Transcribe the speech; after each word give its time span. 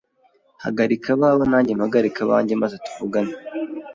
Hagarika 0.63 1.07
abawe 1.15 1.43
nanjye 1.51 1.71
mpagarike 1.79 2.19
abanjye 2.25 2.53
maze 2.61 2.75
tuvugane. 2.85 3.33